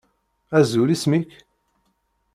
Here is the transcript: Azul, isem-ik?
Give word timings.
Azul, 0.57 0.89
isem-ik? 0.95 1.31